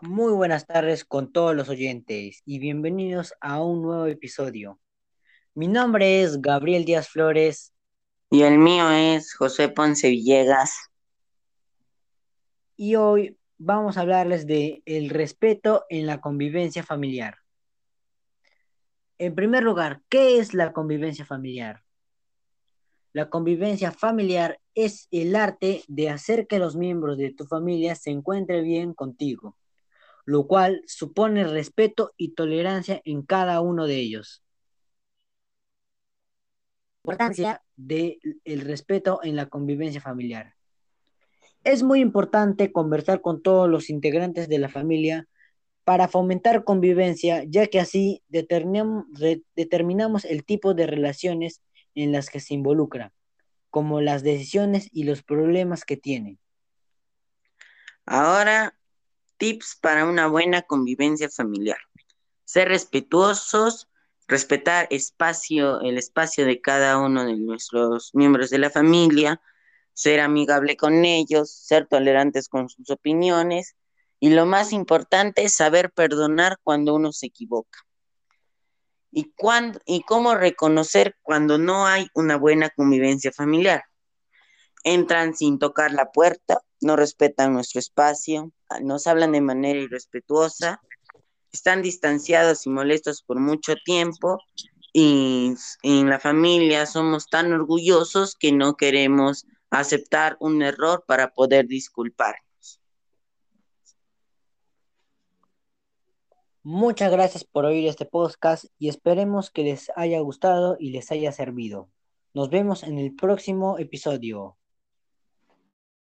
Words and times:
Muy 0.00 0.32
buenas 0.32 0.64
tardes 0.64 1.04
con 1.04 1.32
todos 1.32 1.56
los 1.56 1.68
oyentes 1.68 2.42
y 2.44 2.60
bienvenidos 2.60 3.34
a 3.40 3.60
un 3.60 3.82
nuevo 3.82 4.06
episodio. 4.06 4.78
Mi 5.54 5.66
nombre 5.66 6.22
es 6.22 6.40
Gabriel 6.40 6.84
Díaz 6.84 7.08
Flores 7.08 7.74
Y 8.30 8.42
el 8.42 8.58
mío 8.58 8.88
es 8.92 9.34
José 9.34 9.68
Ponce 9.68 10.08
Villegas. 10.08 10.78
y 12.76 12.94
hoy 12.94 13.36
vamos 13.56 13.96
a 13.96 14.02
hablarles 14.02 14.46
de 14.46 14.84
el 14.86 15.10
respeto 15.10 15.84
en 15.88 16.06
la 16.06 16.20
convivencia 16.20 16.84
familiar. 16.84 17.38
En 19.18 19.34
primer 19.34 19.64
lugar, 19.64 20.02
¿qué 20.08 20.38
es 20.38 20.54
la 20.54 20.72
convivencia 20.72 21.24
familiar? 21.24 21.82
La 23.12 23.28
convivencia 23.30 23.90
familiar 23.90 24.60
es 24.76 25.08
el 25.10 25.34
arte 25.34 25.82
de 25.88 26.08
hacer 26.08 26.46
que 26.46 26.60
los 26.60 26.76
miembros 26.76 27.18
de 27.18 27.34
tu 27.34 27.46
familia 27.46 27.96
se 27.96 28.10
encuentren 28.10 28.64
bien 28.64 28.94
contigo, 28.94 29.56
lo 30.28 30.46
cual 30.46 30.82
supone 30.86 31.42
respeto 31.44 32.12
y 32.18 32.34
tolerancia 32.34 33.00
en 33.06 33.22
cada 33.22 33.62
uno 33.62 33.86
de 33.86 33.96
ellos. 33.96 34.44
Importancia 37.02 37.62
del 37.76 38.20
respeto 38.60 39.20
en 39.22 39.36
la 39.36 39.46
convivencia 39.46 40.02
familiar. 40.02 40.52
Es 41.64 41.82
muy 41.82 42.00
importante 42.00 42.72
conversar 42.72 43.22
con 43.22 43.40
todos 43.40 43.70
los 43.70 43.88
integrantes 43.88 44.50
de 44.50 44.58
la 44.58 44.68
familia 44.68 45.26
para 45.84 46.08
fomentar 46.08 46.62
convivencia, 46.62 47.44
ya 47.44 47.66
que 47.68 47.80
así 47.80 48.22
determinamos 48.28 49.06
el 50.26 50.44
tipo 50.44 50.74
de 50.74 50.86
relaciones 50.86 51.62
en 51.94 52.12
las 52.12 52.28
que 52.28 52.40
se 52.40 52.52
involucra, 52.52 53.14
como 53.70 54.02
las 54.02 54.22
decisiones 54.22 54.90
y 54.92 55.04
los 55.04 55.22
problemas 55.22 55.86
que 55.86 55.96
tienen. 55.96 56.38
Ahora, 58.04 58.77
tips 59.38 59.78
para 59.80 60.04
una 60.04 60.26
buena 60.26 60.62
convivencia 60.62 61.28
familiar. 61.30 61.78
Ser 62.44 62.68
respetuosos, 62.68 63.88
respetar 64.26 64.86
espacio, 64.90 65.80
el 65.80 65.96
espacio 65.96 66.44
de 66.44 66.60
cada 66.60 66.98
uno 66.98 67.24
de 67.24 67.36
nuestros 67.36 68.14
miembros 68.14 68.50
de 68.50 68.58
la 68.58 68.70
familia, 68.70 69.40
ser 69.94 70.20
amigable 70.20 70.76
con 70.76 71.04
ellos, 71.04 71.50
ser 71.50 71.86
tolerantes 71.86 72.48
con 72.48 72.68
sus 72.68 72.90
opiniones 72.90 73.74
y 74.20 74.30
lo 74.30 74.46
más 74.46 74.72
importante 74.72 75.44
es 75.44 75.54
saber 75.54 75.90
perdonar 75.92 76.58
cuando 76.62 76.94
uno 76.94 77.12
se 77.12 77.26
equivoca. 77.26 77.80
¿Y, 79.10 79.32
cuándo, 79.36 79.80
y 79.86 80.02
cómo 80.02 80.34
reconocer 80.34 81.16
cuando 81.22 81.56
no 81.56 81.86
hay 81.86 82.08
una 82.14 82.36
buena 82.36 82.68
convivencia 82.68 83.32
familiar? 83.32 83.84
Entran 84.84 85.34
sin 85.34 85.58
tocar 85.58 85.92
la 85.92 86.10
puerta, 86.12 86.60
no 86.80 86.94
respetan 86.94 87.52
nuestro 87.52 87.78
espacio, 87.78 88.52
nos 88.82 89.06
hablan 89.06 89.32
de 89.32 89.40
manera 89.40 89.78
irrespetuosa, 89.78 90.80
están 91.52 91.82
distanciados 91.82 92.66
y 92.66 92.70
molestos 92.70 93.22
por 93.22 93.40
mucho 93.40 93.74
tiempo 93.84 94.38
y 94.92 95.54
en 95.82 96.08
la 96.08 96.18
familia 96.18 96.86
somos 96.86 97.28
tan 97.28 97.52
orgullosos 97.52 98.34
que 98.34 98.52
no 98.52 98.76
queremos 98.76 99.46
aceptar 99.70 100.36
un 100.40 100.62
error 100.62 101.04
para 101.06 101.32
poder 101.32 101.66
disculpar. 101.66 102.36
Muchas 106.62 107.10
gracias 107.10 107.44
por 107.44 107.64
oír 107.64 107.88
este 107.88 108.04
podcast 108.04 108.66
y 108.78 108.88
esperemos 108.88 109.50
que 109.50 109.62
les 109.62 109.90
haya 109.96 110.20
gustado 110.20 110.76
y 110.78 110.90
les 110.90 111.10
haya 111.10 111.32
servido. 111.32 111.88
Nos 112.34 112.50
vemos 112.50 112.82
en 112.82 112.98
el 112.98 113.14
próximo 113.14 113.78
episodio. 113.78 114.57